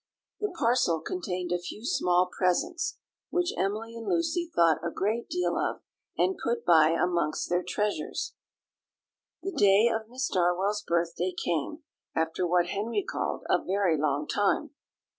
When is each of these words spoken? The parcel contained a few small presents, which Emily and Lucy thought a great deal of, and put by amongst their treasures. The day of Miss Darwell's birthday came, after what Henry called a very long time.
The 0.39 0.49
parcel 0.57 0.99
contained 0.99 1.51
a 1.51 1.59
few 1.59 1.85
small 1.85 2.27
presents, 2.35 2.97
which 3.29 3.53
Emily 3.55 3.95
and 3.95 4.07
Lucy 4.07 4.49
thought 4.55 4.83
a 4.83 4.89
great 4.89 5.29
deal 5.29 5.59
of, 5.59 5.81
and 6.17 6.39
put 6.43 6.65
by 6.65 6.89
amongst 6.89 7.49
their 7.49 7.61
treasures. 7.61 8.33
The 9.43 9.51
day 9.51 9.89
of 9.89 10.09
Miss 10.09 10.27
Darwell's 10.27 10.81
birthday 10.81 11.35
came, 11.37 11.83
after 12.15 12.47
what 12.47 12.69
Henry 12.69 13.03
called 13.07 13.43
a 13.47 13.63
very 13.63 13.95
long 13.95 14.25
time. 14.27 14.71